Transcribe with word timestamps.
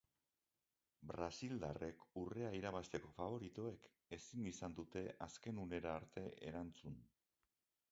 Brasildarrek, 1.09 1.99
urrea 2.21 2.49
irabazteko 2.61 3.13
faboritoek, 3.19 3.87
ezin 4.19 4.49
izan 4.55 4.81
dute 4.81 5.07
azken 5.29 5.63
unera 5.67 5.95
arte 6.01 6.27
erantzun. 6.51 7.01